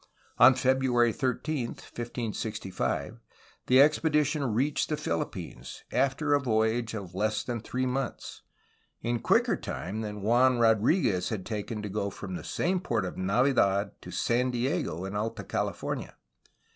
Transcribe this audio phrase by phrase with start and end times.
[0.39, 3.19] On February 13, 1565,
[3.67, 8.41] the expedition reached the Phihppines, after a voyage of less than three months,—
[9.03, 13.15] in quicker time than Juan Rodriguez had taken to go from the same port of
[13.15, 16.15] Navidad to San Diego in Alta California!